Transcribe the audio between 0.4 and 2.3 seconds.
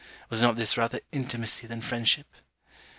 not this rather intimacy than friendship?